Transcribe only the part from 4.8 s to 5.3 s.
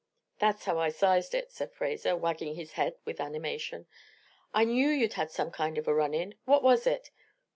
you'd had